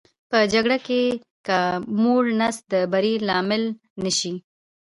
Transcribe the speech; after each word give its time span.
په 0.29 0.37
جګړه 0.53 0.77
کې 0.85 1.01
که 1.45 1.59
موړ 2.01 2.23
نس 2.39 2.57
د 2.71 2.73
بري 2.91 3.13
لامل 3.27 3.63
نه 4.03 4.11
شي. 4.19 4.33